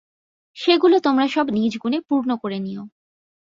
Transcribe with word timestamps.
সেগুলো 0.57 0.95
সব 0.97 1.05
তোমরা 1.05 1.25
নিজগুণে 1.51 1.97
পূর্ণ 2.01 2.29
করে 2.35 2.57
নিও। 2.59 2.83